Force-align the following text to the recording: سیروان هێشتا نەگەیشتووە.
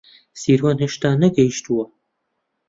سیروان 0.41 0.77
هێشتا 0.83 1.09
نەگەیشتووە. 1.23 1.85